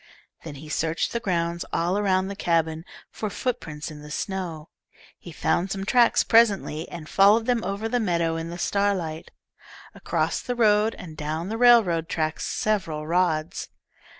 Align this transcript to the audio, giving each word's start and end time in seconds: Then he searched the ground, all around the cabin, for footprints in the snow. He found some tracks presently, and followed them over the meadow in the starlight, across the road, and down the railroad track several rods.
Then 0.43 0.55
he 0.55 0.67
searched 0.67 1.13
the 1.13 1.19
ground, 1.19 1.63
all 1.71 1.95
around 1.95 2.27
the 2.27 2.35
cabin, 2.35 2.85
for 3.11 3.29
footprints 3.29 3.91
in 3.91 4.01
the 4.01 4.09
snow. 4.09 4.69
He 5.19 5.31
found 5.31 5.69
some 5.69 5.85
tracks 5.85 6.23
presently, 6.23 6.89
and 6.89 7.07
followed 7.07 7.45
them 7.45 7.63
over 7.63 7.87
the 7.87 7.99
meadow 7.99 8.35
in 8.35 8.49
the 8.49 8.57
starlight, 8.57 9.29
across 9.93 10.41
the 10.41 10.55
road, 10.55 10.95
and 10.95 11.15
down 11.15 11.49
the 11.49 11.55
railroad 11.59 12.09
track 12.09 12.39
several 12.39 13.05
rods. 13.05 13.69